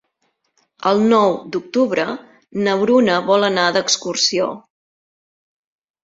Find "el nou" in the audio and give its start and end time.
0.91-1.33